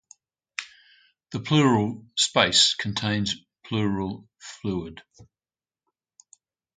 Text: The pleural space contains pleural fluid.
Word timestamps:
The 1.29 1.41
pleural 1.41 2.07
space 2.17 2.73
contains 2.73 3.35
pleural 3.63 4.27
fluid. 4.39 5.03